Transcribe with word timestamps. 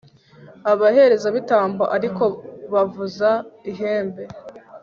abaherezabitambo 0.71 1.83
ari 1.95 2.09
ko 2.17 2.25
bavuza 2.73 3.29
ihembe 3.71 4.23